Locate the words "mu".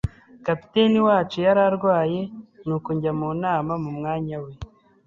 3.19-3.29, 3.83-3.91